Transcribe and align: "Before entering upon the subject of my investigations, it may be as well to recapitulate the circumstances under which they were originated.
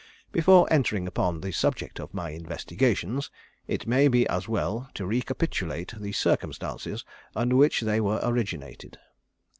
"Before 0.31 0.67
entering 0.73 1.05
upon 1.05 1.41
the 1.41 1.51
subject 1.51 1.99
of 1.99 2.11
my 2.11 2.31
investigations, 2.31 3.29
it 3.67 3.85
may 3.85 4.07
be 4.07 4.27
as 4.27 4.47
well 4.49 4.89
to 4.95 5.05
recapitulate 5.05 5.93
the 5.95 6.11
circumstances 6.11 7.05
under 7.35 7.55
which 7.55 7.81
they 7.81 8.01
were 8.01 8.19
originated. 8.23 8.97